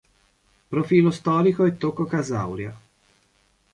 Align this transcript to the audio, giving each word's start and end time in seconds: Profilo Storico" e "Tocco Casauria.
Profilo 0.67 1.11
Storico" 1.11 1.63
e 1.63 1.77
"Tocco 1.77 2.05
Casauria. 2.05 2.75